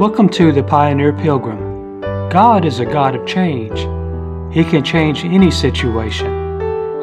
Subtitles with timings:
[0.00, 2.00] Welcome to the Pioneer Pilgrim.
[2.30, 3.80] God is a God of change.
[4.50, 6.26] He can change any situation.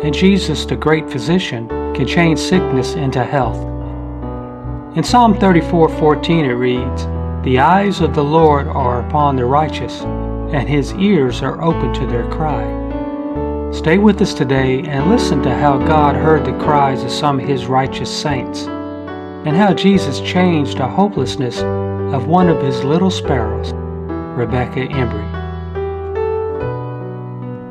[0.02, 3.62] And Jesus, the great physician, can change sickness into health.
[4.98, 7.08] In Psalm 34:14 it reads,
[7.44, 10.04] "The eyes of the Lord are upon the righteous,
[10.52, 12.66] and his ears are open to their cry."
[13.70, 17.48] Stay with us today and listen to how God heard the cries of some of
[17.48, 18.68] his righteous saints,
[19.46, 21.64] and how Jesus changed a hopelessness
[22.14, 25.28] of one of his little sparrows, Rebekah Embry.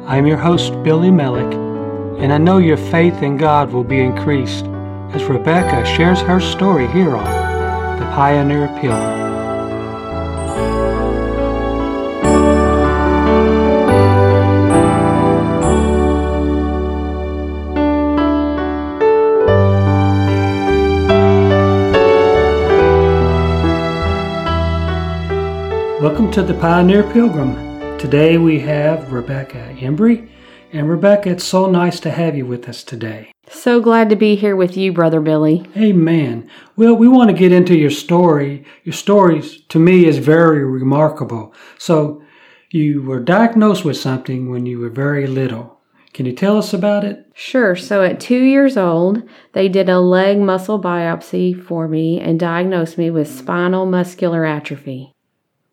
[0.07, 1.53] I am your host, Billy Melick,
[2.21, 4.67] and I know your faith in God will be increased
[5.13, 9.26] as Rebekah shares her story here on The Pioneer Pilgrim.
[25.99, 27.55] Welcome to the Pioneer Pilgrim.
[27.97, 30.29] Today we have Rebekah Embry.
[30.71, 33.33] And Rebekah, it's so nice to have you with us today.
[33.49, 35.67] So glad to be here with you, Brother Billy.
[35.75, 36.51] Amen.
[36.77, 38.63] Well, we want to get into your story.
[38.85, 41.55] Your story, to me, is very remarkable.
[41.79, 42.23] So,
[42.71, 45.81] you were diagnosed with something when you were very little.
[46.13, 47.25] Can you tell us about it?
[47.33, 47.75] Sure.
[47.75, 49.23] So, at two years old,
[49.55, 55.16] they did a leg muscle biopsy for me and diagnosed me with spinal muscular atrophy.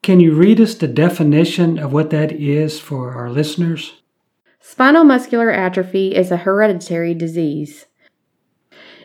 [0.04, 4.02] Can you read us the definition of what that is for our listeners?
[4.60, 7.86] Spinal muscular atrophy is a hereditary disease.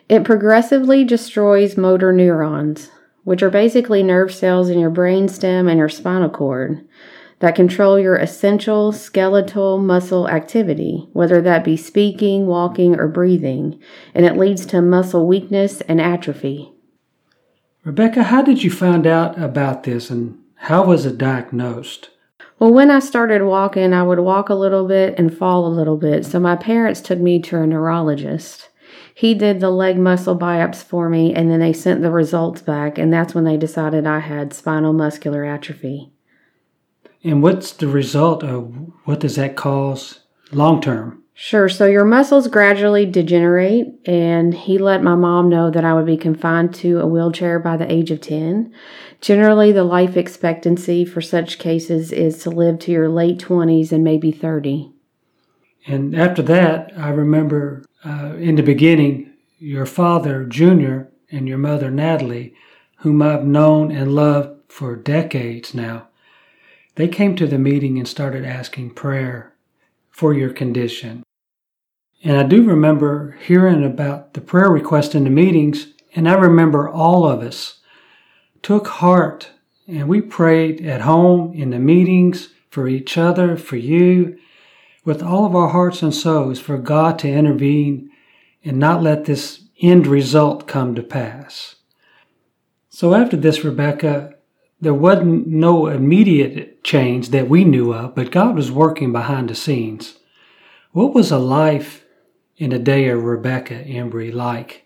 [0.09, 2.89] It progressively destroys motor neurons,
[3.23, 6.85] which are basically nerve cells in your brainstem and your spinal cord
[7.39, 13.81] that control your essential skeletal muscle activity, whether that be speaking, walking, or breathing,
[14.13, 16.73] and it leads to muscle weakness and atrophy.
[17.85, 22.09] Rebekah, how did you find out about this and how was it diagnosed?
[22.59, 25.95] Well, when I started walking, I would walk a little bit and fall a little
[25.95, 26.25] bit.
[26.25, 28.69] So my parents took me to a neurologist.
[29.15, 32.97] He did the leg muscle biopsy for me, and then they sent the results back,
[32.97, 36.11] and that's when they decided I had spinal muscular atrophy.
[37.23, 38.73] And what's the result of
[39.05, 40.19] what does that cause
[40.51, 41.23] long term?
[41.41, 41.69] Sure.
[41.69, 46.17] So your muscles gradually degenerate, and he let my mom know that I would be
[46.17, 48.73] confined to a wheelchair by the age of 10.
[49.21, 54.03] Generally, the life expectancy for such cases is to live to your late 20s and
[54.03, 54.91] maybe 30.
[55.87, 61.89] And after that, I remember uh, in the beginning, your father, Junior, and your mother,
[61.89, 62.53] Natalie,
[62.97, 66.09] whom I've known and loved for decades now,
[66.95, 69.53] they came to the meeting and started asking prayer
[70.11, 71.23] for your condition.
[72.23, 76.89] And I do remember hearing about the prayer request in the meetings, and I remember
[76.89, 77.79] all of us
[78.61, 79.51] took heart
[79.87, 84.37] and we prayed at home in the meetings for each other, for you,
[85.03, 88.11] with all of our hearts and souls for God to intervene
[88.63, 91.75] and not let this end result come to pass.
[92.89, 94.35] So after this, Rebekah,
[94.81, 99.55] there wasn't no immediate change that we knew of, but God was working behind the
[99.55, 100.19] scenes.
[100.91, 102.05] What was a life
[102.59, 104.85] in a day of Rebekah Embry like?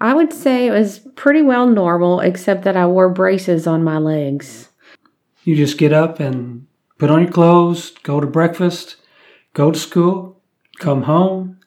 [0.00, 3.98] I would say it was pretty well normal, except that I wore braces on my
[3.98, 4.68] legs.
[5.44, 6.66] You just get up and
[6.98, 8.96] put on your clothes, go to breakfast,
[9.54, 10.40] go to school,
[10.78, 11.58] come home,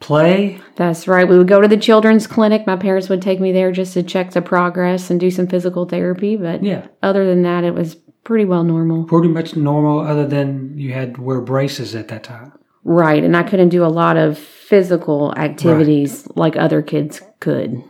[0.00, 0.60] play.
[0.76, 1.26] That's right.
[1.26, 2.66] We would go to the children's clinic.
[2.66, 5.86] My parents would take me there just to check the progress and do some physical
[5.86, 6.36] therapy.
[6.36, 6.86] But yeah.
[7.02, 9.04] other than that, it was pretty well normal.
[9.04, 12.52] Pretty much normal, other than you had to wear braces at that time.
[12.84, 13.24] Right.
[13.24, 16.36] And I couldn't do a lot of physical activities right.
[16.36, 17.82] like other kids could.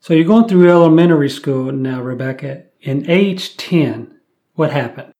[0.00, 2.64] So you're going through elementary school now, Rebekah.
[2.80, 4.14] In age 10,
[4.54, 5.12] what happened?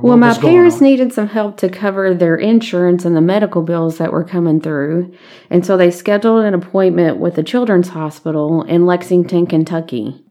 [0.00, 4.12] well, my parents needed some help to cover their insurance and the medical bills that
[4.12, 5.14] were coming through.
[5.50, 10.24] And so they scheduled an appointment with the Children's Hospital in Lexington, Kentucky.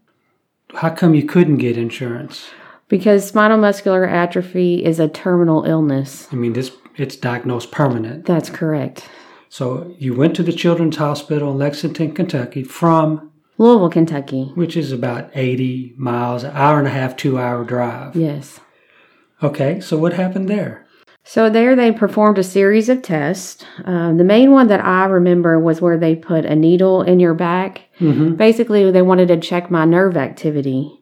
[0.73, 2.49] How come you couldn't get insurance?
[2.87, 6.27] Because spinal muscular atrophy is a terminal illness.
[6.31, 8.25] I mean, this it's diagnosed permanent.
[8.25, 9.09] That's correct.
[9.49, 14.91] So you went to the Children's Hospital in Lexington, Kentucky from Louisville, Kentucky, which is
[14.91, 18.15] about 80 miles, an hour and a half, two hour drive.
[18.15, 18.59] Yes.
[19.43, 20.87] Okay, so what happened there?
[21.23, 23.63] So there they performed a series of tests.
[23.85, 27.33] Um, the main one that I remember was where they put a needle in your
[27.33, 27.83] back.
[27.99, 28.35] Mm-hmm.
[28.35, 30.99] Basically, they wanted to check my nerve activity.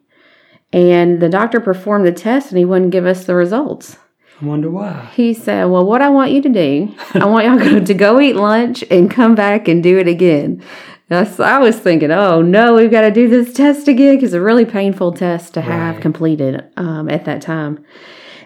[0.72, 3.96] And the doctor performed the test and he wouldn't give us the results.
[4.42, 5.08] I wonder why.
[5.14, 8.34] He said, Well, what I want you to do, I want y'all to go eat
[8.36, 10.62] lunch and come back and do it again.
[11.08, 14.34] That's, I was thinking, oh no, we've got to do this test again because it's
[14.34, 16.02] a really painful test to have Right.
[16.02, 17.84] completed um, at that time.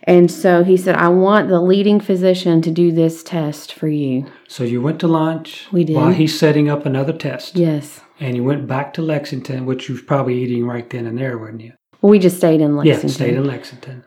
[0.03, 4.27] And so he said, I want the leading physician to do this test for you.
[4.49, 5.95] So you went to lunch We did.
[5.97, 7.55] while he's setting up another test.
[7.57, 8.01] Yes.
[8.19, 11.39] And you went back to Lexington, which you was probably eating right then and there,
[11.39, 11.73] weren't you?
[12.03, 13.09] Well, we just stayed in Lexington.
[13.09, 14.05] Yeah, stayed in Lexington.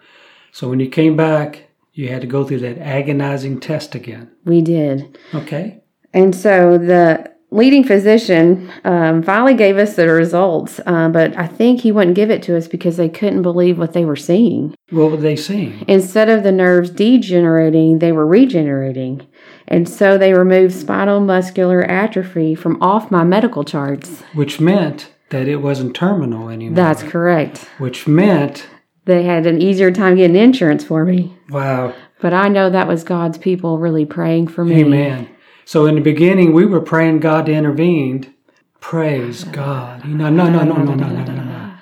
[0.52, 1.69] So when you came back,
[2.00, 4.32] you had to go through that agonizing test again.
[4.46, 5.18] We did.
[5.34, 5.84] Okay.
[6.14, 11.82] And so the leading physician um, finally gave us the results, uh, but I think
[11.82, 14.74] he wouldn't give it to us because they couldn't believe what they were seeing.
[14.92, 15.84] What were they seeing?
[15.90, 19.28] Instead of the nerves degenerating, they were regenerating.
[19.68, 24.22] And so they removed spinal muscular atrophy from off my medical charts.
[24.34, 26.78] Which meant that it wasn't terminal anymore.
[26.78, 27.68] That's correct.
[27.78, 28.68] Which meant,
[29.10, 31.36] They had an easier time getting insurance for me.
[31.50, 34.82] wow, But I know that was God's people really praying for me.
[34.82, 35.28] amen.
[35.66, 38.32] So in the beginning, we were praying God to intervene.
[38.80, 40.06] Praise God.
[40.06, 41.74] You know, no, no, no, no, no, no, no, no.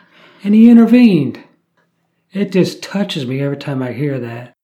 [0.42, 1.44] And He intervened.
[2.32, 4.56] It just touches me every time I hear that.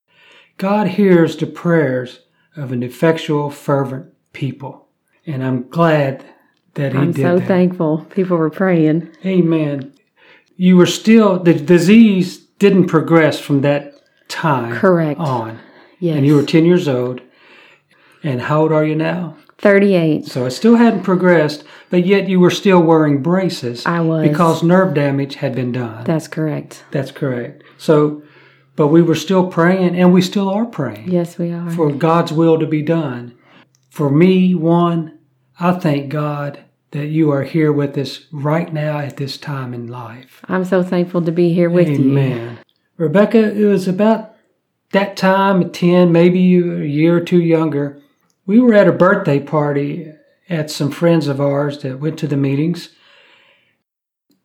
[0.56, 2.20] God hears the prayers
[2.56, 4.88] of an effectual, fervent people.
[5.26, 6.24] And I'm glad
[6.74, 7.46] that He I'm did so that.
[7.46, 9.10] thankful people were praying.
[9.22, 9.92] Amen.
[10.56, 13.92] You were still, the disease didn't progress from that
[14.28, 15.20] time Correct.
[15.20, 15.58] on.
[15.98, 16.16] Yes.
[16.16, 17.20] And you were 10 years old.
[18.22, 19.36] And how old are you now?
[19.58, 20.24] 38.
[20.24, 23.84] So it still hadn't progressed, but yet you were still wearing braces.
[23.84, 24.26] I was.
[24.26, 26.04] Because nerve damage had been done.
[26.04, 26.84] That's correct.
[26.90, 27.62] That's correct.
[27.76, 28.22] So,
[28.76, 31.70] but we were still praying, and we still are praying Yes, we are.
[31.70, 33.34] for God's will to be done.
[33.90, 35.18] For me, one,
[35.60, 36.64] I thank God
[36.94, 40.40] that you are here with us right now at this time in life.
[40.46, 41.96] I'm so thankful to be here with you.
[41.96, 42.60] Amen.
[42.96, 44.36] Rebekah, it was about
[44.92, 48.00] that time 10, maybe a year or two younger.
[48.46, 50.12] We were at a birthday party
[50.48, 52.90] at some friends of ours that went to the meetings.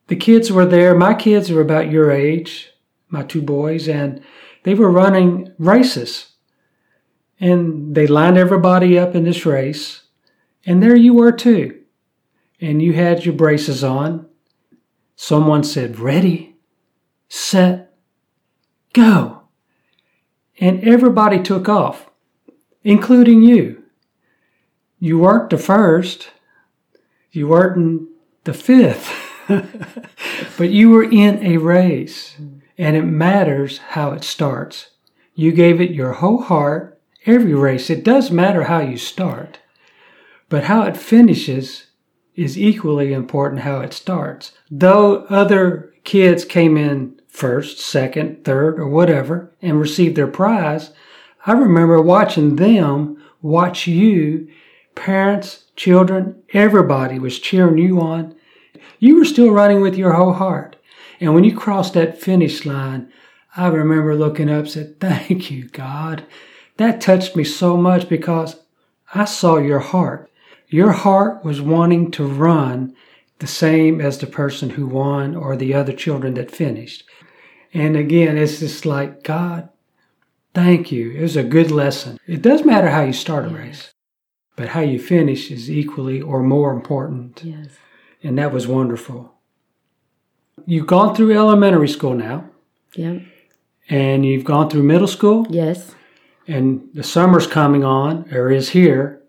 [0.08, 0.92] The kids were there.
[0.96, 2.72] My kids were about your age,
[3.10, 4.24] my two boys, and
[4.64, 6.32] they were running races.
[7.38, 10.02] And they lined everybody up in this race.
[10.66, 11.79] And there you were too.
[12.60, 14.26] And you had your braces on.
[15.16, 16.56] Someone said, Ready,
[17.28, 17.94] set,
[18.92, 19.42] go.
[20.58, 22.10] And everybody took off,
[22.84, 23.82] including you.
[24.98, 26.30] You weren't the first,
[27.32, 28.08] you weren't
[28.44, 29.10] the fifth,
[30.58, 32.36] but you were in a race,
[32.76, 34.90] and it matters how it starts.
[35.34, 37.88] You gave it your whole heart, every race.
[37.88, 39.60] It does matter how you start,
[40.48, 41.86] but how it finishes
[42.34, 44.52] is equally important how it starts.
[44.70, 50.92] Though other kids came in first, second, third, or whatever and received their prize,
[51.46, 54.48] I remember watching them watch you,
[54.94, 58.34] parents, children, everybody was cheering you on.
[58.98, 60.76] You were still running with your whole heart.
[61.20, 63.12] And when you crossed that finish line,
[63.56, 66.24] I remember looking up and said, Thank you, God.
[66.76, 68.56] That touched me so much because
[69.14, 70.29] I saw your heart.
[70.70, 72.94] Your heart was wanting to run
[73.40, 77.04] the same as the person who won or the other children that finished.
[77.74, 79.68] And again, it's just like, God,
[80.54, 81.10] thank you.
[81.12, 82.18] It was a good lesson.
[82.26, 83.92] It does matter how you start a race,
[84.56, 87.40] but how you finish is equally or more important.
[87.42, 87.68] Yes.
[88.22, 89.34] And that was wonderful.
[90.66, 92.50] You've gone through elementary school now,
[92.94, 93.22] Yep.
[93.88, 95.94] and you've gone through middle school, Yes.
[96.46, 99.19] and the summer's coming on, or is here.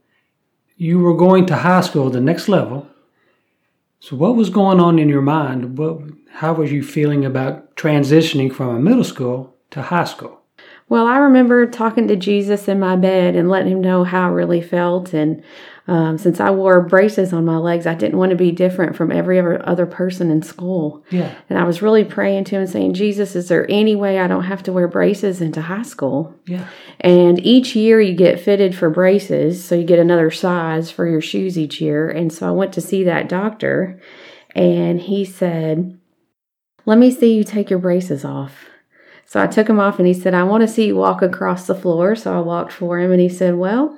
[0.82, 2.88] You were going to high school, the next level.
[4.00, 5.78] So, what was going on in your mind?
[5.78, 6.00] What,
[6.32, 10.41] how was you feeling about transitioning from a middle school to high school?
[10.92, 14.32] Well, I remember talking to Jesus in my bed and letting him know how I
[14.32, 15.14] really felt.
[15.14, 15.42] And
[15.88, 19.10] um, since I wore braces on my legs, I didn't want to be different from
[19.10, 21.02] every other other person in school.
[21.10, 21.34] Yeah.
[21.50, 24.44] And I was really praying to him, saying, Jesus, is there any way I don't
[24.44, 26.36] have to wear braces into high school?
[26.46, 26.68] Yeah.
[27.00, 31.22] And each year you get fitted for braces, so you get another size for your
[31.22, 32.10] shoes each year.
[32.10, 33.98] And so I went to see that doctor,
[34.54, 35.98] and he said,
[36.86, 38.66] Let me see you take your braces off.
[39.32, 41.66] So I took him off, and he said, I want to see you walk across
[41.66, 42.18] the floor.
[42.18, 43.98] So I walked for him, and he said, Well,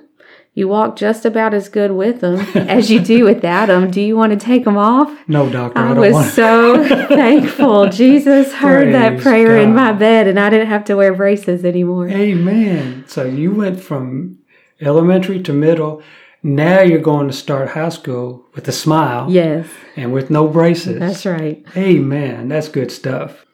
[0.54, 3.90] you walk just about as good with them as you do without them.
[3.90, 5.12] Do you want to take them off?
[5.28, 7.90] No, doctor, I, I was so thankful.
[7.90, 11.66] Jesus heard that Praise prayer in my bed, and I didn't have to wear braces
[11.66, 12.10] anymore.
[12.10, 13.06] Amen.
[13.08, 14.38] So, you went from
[14.82, 16.04] elementary to middle.
[16.44, 21.00] Now you're going to start high school with a smile Yes, and with no braces.
[21.00, 21.66] that's right.
[21.76, 22.50] Amen.
[22.50, 23.48] That's good stuff.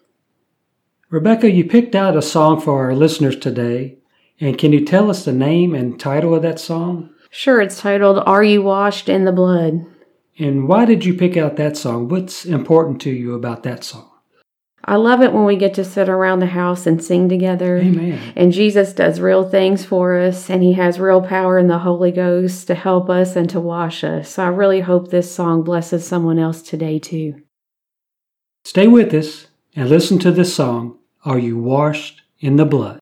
[1.11, 3.97] Rebekah, you picked out a song for our listeners today
[4.39, 7.09] And can you tell us the name and title of that song?
[7.31, 9.85] Sure, it's titled Are You Washed in the Blood?
[10.37, 12.07] And why did you pick out that song?
[12.07, 14.09] What's important to you about that song?
[14.85, 17.79] I love it when we get to sit around the house and sing together.
[17.79, 18.33] Amen.
[18.35, 22.11] And Jesus does real things for us, and He has real power in the Holy
[22.11, 24.29] Ghost to help us and to wash us.
[24.29, 27.41] So I really hope this song blesses someone else today, too.
[28.63, 33.01] Stay with us and listen to this song, Are You Washed in the Blood?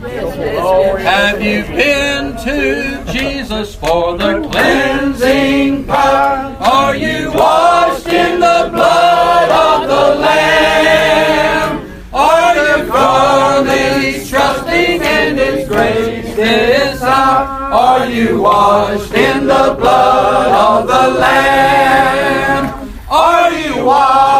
[0.00, 6.56] Have you been to Jesus for the cleansing power?
[6.58, 12.04] Are you washed in the blood of the Lamb?
[12.14, 17.46] Are you firmly trusting in His grace this hour?
[17.70, 22.90] Are you washed in the blood of the Lamb?
[23.10, 24.35] Are you washed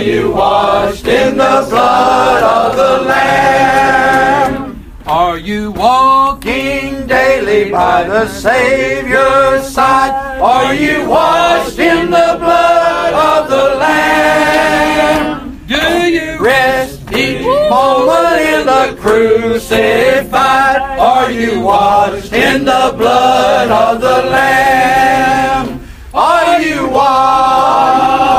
[0.00, 4.82] Are you washed in the blood of the Lamb?
[5.04, 10.40] Are you walking daily by the Savior's side?
[10.40, 15.60] Are you washed in the blood of the Lamb?
[15.66, 20.80] Do you rest each moment in the crucified?
[20.98, 25.86] Are you washed in the blood of the Lamb?
[26.14, 28.29] Are you washed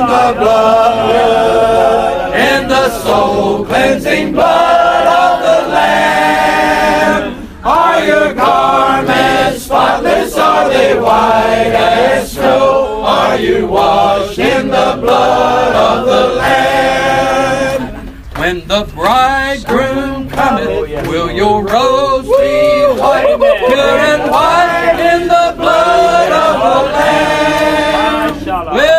[0.00, 1.90] in the blood,
[2.34, 7.48] in the soul cleansing blood of the Lamb?
[7.62, 10.36] Are your garments spotless?
[10.38, 13.02] Are they white as snow?
[13.04, 18.06] Are you washed in the blood of the Lamb?
[18.36, 25.54] When the bridegroom cometh, oh, will your robes be white, pure and white in the
[25.58, 28.89] blood of the Lamb?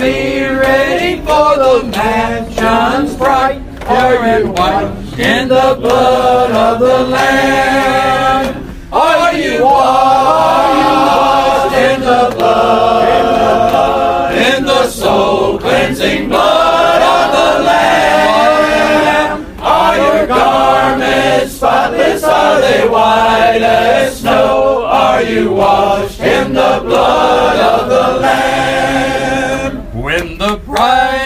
[0.00, 8.72] Be ready for the mansions bright, pure and white in the blood of the Lamb?
[8.90, 19.44] Are you washed in the blood, in the soul cleansing blood of the Lamb?
[19.60, 22.24] Are your garments spotless?
[22.24, 24.86] Are they white as snow?
[24.86, 27.19] Are you washed in the blood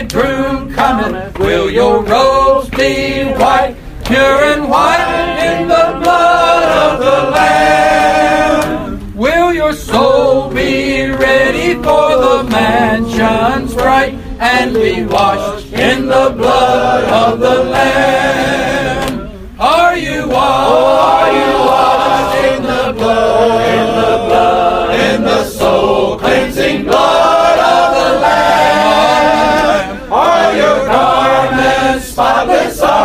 [0.09, 7.31] bridegroom cometh, will your robes be white, pure and white in the blood of the
[7.31, 9.15] Lamb?
[9.15, 17.05] Will your soul be ready for the mansions bright and be washed in the blood
[17.05, 19.31] of the Lamb?
[19.59, 20.35] Are you washed?
[20.37, 23.61] Are you washed in the blood?
[23.79, 27.14] In the blood, in the soul cleansing blood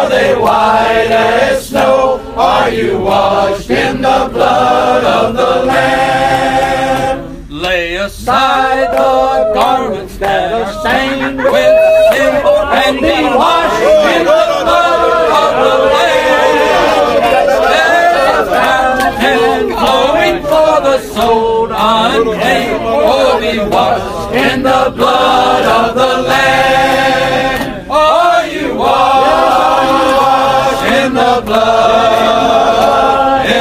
[0.09, 2.19] they white as snow?
[2.35, 7.45] Are you washed in the blood of the Lamb?
[7.49, 11.75] Lay aside the garments that are stained with
[12.11, 12.33] sin
[12.81, 13.83] and be washed
[14.15, 17.21] in the blood of the Lamb.
[17.73, 18.61] There's a
[19.69, 22.81] fountain for the soul unclean.
[22.81, 27.68] Oh, be washed in the blood of the Lamb.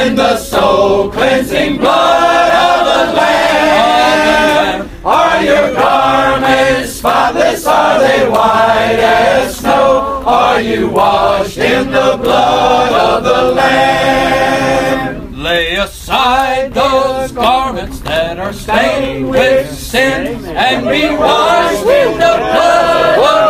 [0.09, 4.89] In the soul cleansing blood of the Lamb?
[5.05, 7.65] Are your garments spotless?
[7.65, 10.23] Are they white as snow?
[10.25, 15.33] Are you washed in the blood of the Lamb?
[15.41, 23.48] Lay aside those garments that are stained with sin and be washed in the blood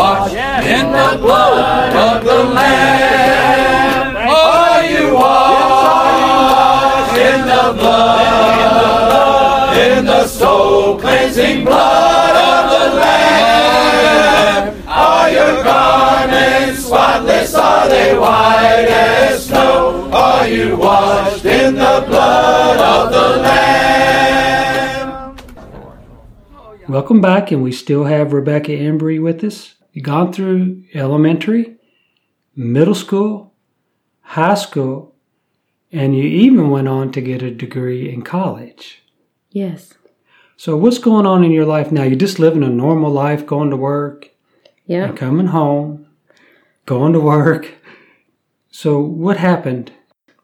[0.00, 4.16] Washed in the blood of the Lamb.
[4.16, 14.82] Are you washed in the blood, in the soul cleansing blood of the Lamb?
[14.88, 17.54] Are your garments spotless?
[17.54, 20.08] Are they white as snow?
[20.14, 25.36] Are you washed in the blood of the Lamb?
[26.88, 29.74] Welcome back, and we still have Rebekah Embry with us.
[29.92, 31.76] You gone through elementary,
[32.54, 33.52] middle school,
[34.20, 35.14] high school,
[35.92, 39.02] and you even went on to get a degree in college.
[39.50, 39.94] Yes.
[40.56, 42.02] So what's going on in your life now?
[42.04, 44.30] You're just living a normal life, going to work
[44.86, 45.12] Yeah.
[45.12, 46.06] coming home,
[46.86, 47.74] going to work.
[48.70, 49.92] So what happened?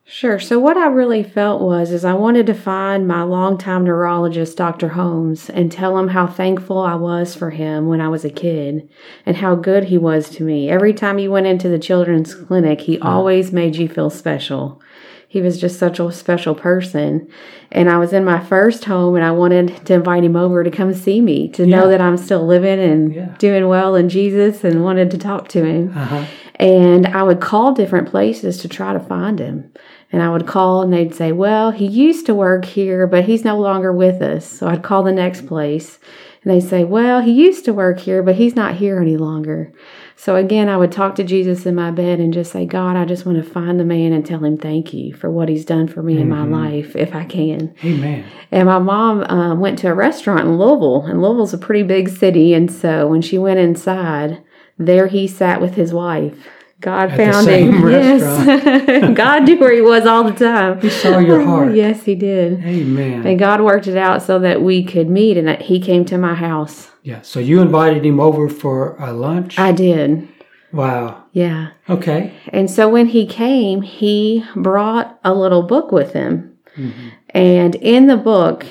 [0.09, 0.39] Sure.
[0.39, 4.91] So what I really felt was is I wanted to find my longtime neurologist, Dr.
[4.91, 8.89] Holmes, and tell him how thankful I was for him when I was a kid
[9.27, 10.71] and how good he was to me.
[10.71, 14.81] Every time he went into the children's clinic, he always made you feel special.
[15.29, 17.29] He was just such a special person.
[17.73, 20.71] And I was in my first home and I wanted to invite him over to
[20.71, 23.35] come see me, to know that I'm still living and Yeah.
[23.39, 25.93] doing well in Jesus and wanted to talk to him.
[25.97, 26.25] Uh-huh.
[26.57, 29.73] And I would call different places to try to find him.
[30.13, 33.45] And I would call and they'd say, Well, he used to work here, but he's
[33.45, 34.47] no longer with us.
[34.47, 35.99] So I'd call the next place
[36.43, 39.73] and they'd say, Well, he used to work here, but he's not here any longer.
[40.19, 43.05] So again, I would talk to Jesus in my bed and just say, God, I
[43.05, 45.89] just want to find the man and tell him thank you for what he's done
[45.89, 47.75] for me in my life, if I can.
[47.85, 48.25] Amen.
[48.51, 52.09] And my mom um, went to a restaurant in Louisville, and Louisville's a pretty big
[52.09, 52.55] city.
[52.55, 54.43] And so when she went inside,
[54.79, 56.35] there he sat with his wife.
[56.81, 57.89] God At found same him.
[57.91, 59.15] Yes.
[59.17, 60.81] God knew where he was all the time.
[60.81, 61.75] He saw your heart.
[61.75, 62.63] yes, he did.
[62.65, 63.27] Amen.
[63.27, 66.19] And God worked it out so that we could meet, and that he came to
[66.19, 66.91] my house.
[67.03, 67.23] Yeah.
[67.23, 69.59] So you invited him over for a lunch?
[69.59, 70.29] I did.
[70.73, 71.25] wow.
[71.33, 71.71] Yeah.
[71.89, 72.35] Okay.
[72.49, 76.57] And so when he came, he brought a little book with him.
[76.77, 77.09] Mm-hmm.
[77.31, 78.67] And in the book,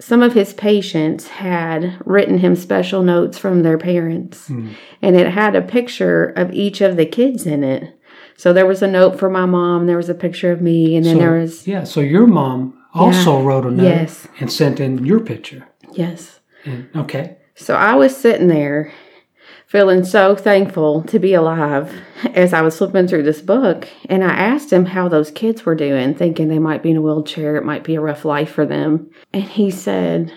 [0.00, 4.48] some of his patients had written him special notes from their parents.
[4.48, 4.70] Hmm.
[5.00, 7.96] And it had a picture of each of the kids in it.
[8.36, 11.06] So there was a note for my mom, there was a picture of me, and
[11.06, 11.84] then So, there was, yeah.
[11.84, 14.26] So your mom also wrote a note Yes.
[14.40, 15.68] and sent in your picture.
[15.92, 16.40] yes.
[16.64, 17.36] And, okay.
[17.54, 18.92] So I was sitting there
[19.74, 21.92] feeling so thankful to be alive
[22.32, 23.88] as I was flipping through this book.
[24.08, 27.02] And I asked him how those kids were doing, thinking they might be in a
[27.02, 29.10] wheelchair, it might be a rough life for them.
[29.32, 30.32] And he said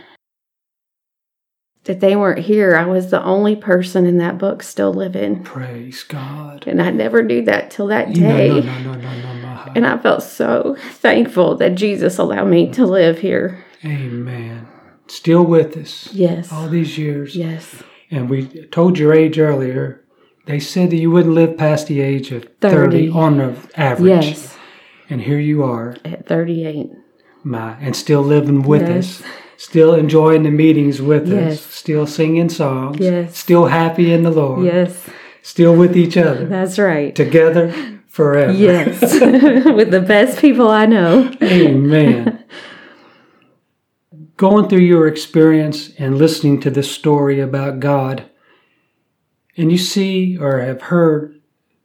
[1.83, 2.75] that they weren't here.
[2.75, 5.43] I was the only person in that book still living.
[5.43, 6.63] Praise God.
[6.65, 8.47] And I never knew that till that No, day.
[8.47, 9.71] no, no, no, no, no, no.
[9.75, 13.63] And I felt so thankful that Jesus allowed me to live here.
[13.85, 14.67] Amen.
[15.05, 16.51] Still with us Yes.
[16.51, 17.35] all these years.
[17.35, 17.83] Yes.
[18.09, 20.03] And we told your age earlier.
[20.45, 23.09] They said that you wouldn't live past the age of 30, 30.
[23.09, 24.25] on the average.
[24.25, 24.57] Yes.
[25.09, 26.87] And here you are, At 38.
[27.43, 29.21] my, and still living with Yes.
[29.21, 29.27] us.
[29.57, 31.53] Still enjoying the meetings with Yes.
[31.53, 31.61] us.
[31.61, 32.97] Still singing songs.
[32.99, 33.37] Yes.
[33.37, 34.63] Still happy in the Lord.
[34.65, 35.05] Yes.
[35.41, 36.45] Still with each other.
[36.45, 37.13] That's right.
[37.15, 37.73] Together
[38.07, 38.51] forever.
[38.51, 39.01] Yes.
[39.21, 41.31] With the best people I know.
[41.41, 42.43] Amen.
[44.37, 48.29] Going through your experience and listening to this story about God,
[49.57, 51.41] and you see or have heard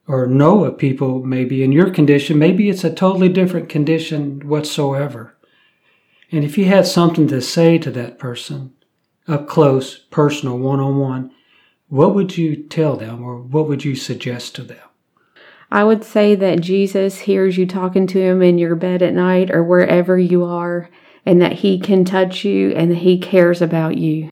[0.07, 5.35] or know of people maybe in your condition, maybe it's a totally different condition whatsoever.
[6.31, 8.75] And if you had something to say to that person,
[9.27, 11.31] up close, personal, one on one,
[11.89, 14.89] what would you tell them or what would you suggest to them?
[15.71, 19.51] I would say that Jesus hears you talking to him in your bed at night
[19.51, 20.91] or wherever you are,
[21.25, 24.29] and that he can touch you and that he cares about you.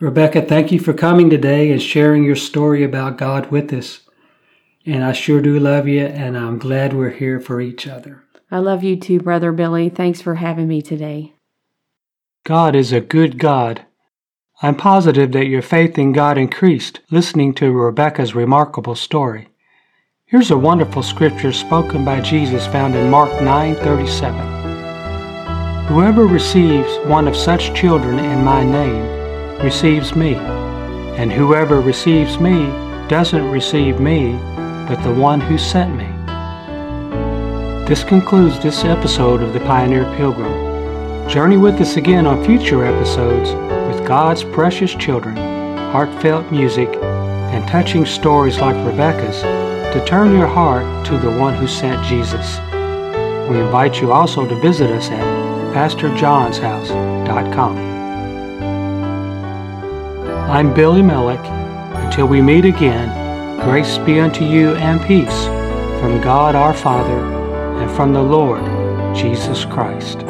[0.00, 4.00] Rebekah, thank you for coming today and sharing your story about God with us.
[4.86, 8.22] And I sure do love you, and I'm glad we're here for each other.
[8.50, 9.90] I love you too, Brother Billy.
[9.90, 11.34] Thanks for having me today.
[12.44, 13.84] God is a good God.
[14.62, 19.48] I'm positive that your faith in God increased listening to Rebekah's remarkable story.
[20.24, 24.59] Here's a wonderful scripture spoken by Jesus found in Mark 9:37.
[25.90, 32.66] Whoever receives one of such children in my name receives me, and whoever receives me
[33.08, 34.34] doesn't receive me,
[34.86, 36.06] but the one who sent me.
[37.88, 41.28] This concludes this episode of the Pioneer Pilgrim.
[41.28, 43.50] Journey with us again on future episodes
[43.92, 45.36] with God's precious children,
[45.90, 49.42] heartfelt music, and touching stories like Rebekah's
[49.92, 52.60] to turn your heart to the one who sent Jesus.
[53.50, 55.39] We invite you also to visit us at
[55.72, 57.76] PastorJohnsHouse.com.
[60.50, 61.44] I'm Billy Millick.
[62.04, 65.44] Until we meet again, grace be unto you and peace
[66.00, 67.24] from God our Father
[67.80, 68.64] and from the Lord
[69.14, 70.24] Jesus Christ.